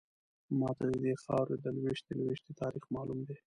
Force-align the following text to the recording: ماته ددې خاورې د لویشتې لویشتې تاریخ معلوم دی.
ماته 0.59 0.83
ددې 0.91 1.13
خاورې 1.23 1.55
د 1.59 1.65
لویشتې 1.75 2.11
لویشتې 2.19 2.51
تاریخ 2.61 2.83
معلوم 2.95 3.19
دی. 3.27 3.37